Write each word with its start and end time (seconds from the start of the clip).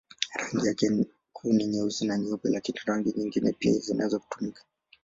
Rangi 0.39 0.67
yake 0.67 1.05
kuu 1.33 1.53
ni 1.53 1.67
nyeusi 1.67 2.05
na 2.05 2.17
nyeupe, 2.17 2.49
lakini 2.49 2.79
rangi 2.85 3.11
nyingine 3.17 3.53
pia 3.53 3.71
zinaweza 3.73 4.19
kutumika. 4.19 4.63